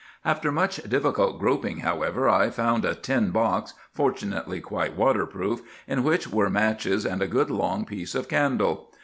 [0.25, 6.27] After much difficult groping, however, I found a tin box, fortunately quite waterproof, in which
[6.27, 8.89] were matches and a good long piece of candle.